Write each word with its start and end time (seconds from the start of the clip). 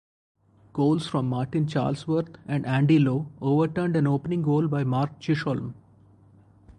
Goals 0.73 1.05
from 1.05 1.29
Martin 1.29 1.67
Charlesworth 1.67 2.35
and 2.47 2.65
Andy 2.65 2.97
Low 2.97 3.31
overturned 3.39 3.95
an 3.95 4.07
opening 4.07 4.41
goal 4.41 4.67
by 4.67 4.83
Mark 4.83 5.19
Chisholm. 5.19 5.75